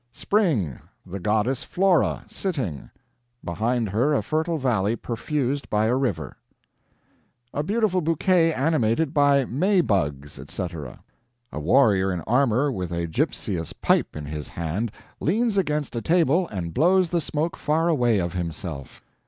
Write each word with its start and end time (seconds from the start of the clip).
"Spring. 0.11 0.79
The 1.05 1.19
Goddess 1.19 1.61
Flora, 1.63 2.25
sitting. 2.27 2.89
Behind 3.45 3.89
her 3.89 4.15
a 4.15 4.23
fertile 4.23 4.57
valley 4.57 4.95
perfused 4.95 5.69
by 5.69 5.85
a 5.85 5.95
river." 5.95 6.37
"A 7.53 7.61
beautiful 7.61 8.01
bouquet 8.01 8.51
animated 8.51 9.13
by 9.13 9.45
May 9.45 9.79
bugs, 9.79 10.39
etc." 10.39 11.01
"A 11.51 11.59
warrior 11.59 12.11
in 12.11 12.21
armor 12.21 12.71
with 12.71 12.91
a 12.91 13.05
gypseous 13.05 13.73
pipe 13.73 14.15
in 14.15 14.25
his 14.25 14.49
hand 14.49 14.91
leans 15.19 15.55
against 15.55 15.95
a 15.95 16.01
table 16.01 16.47
and 16.47 16.73
blows 16.73 17.09
the 17.09 17.21
smoke 17.21 17.55
far 17.55 17.87
away 17.87 18.17
of 18.17 18.33
himself." 18.33 19.03